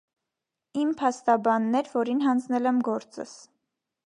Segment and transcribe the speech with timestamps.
[0.83, 3.37] -Իմ փաստաբանն էր, որին հանձնել եմ գործս: